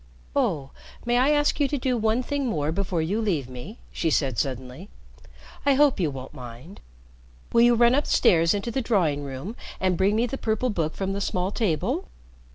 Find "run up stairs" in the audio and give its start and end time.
7.75-8.55